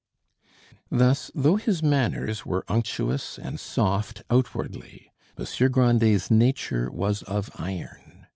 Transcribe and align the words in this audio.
Thus, 0.89 1.29
though 1.35 1.57
his 1.57 1.83
manners 1.83 2.43
were 2.43 2.65
unctuous 2.67 3.37
and 3.37 3.59
soft 3.59 4.23
outwardly, 4.31 5.11
Monsieur 5.37 5.69
Grandet's 5.69 6.31
nature 6.31 6.89
was 6.89 7.21
of 7.21 7.51
iron. 7.57 8.25